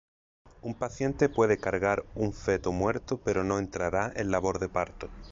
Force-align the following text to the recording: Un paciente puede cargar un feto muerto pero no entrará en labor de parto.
Un 0.63 0.73
paciente 0.73 1.29
puede 1.29 1.59
cargar 1.59 2.03
un 2.15 2.33
feto 2.33 2.71
muerto 2.71 3.21
pero 3.23 3.43
no 3.43 3.59
entrará 3.59 4.11
en 4.15 4.31
labor 4.31 4.57
de 4.57 4.67
parto. 4.67 5.09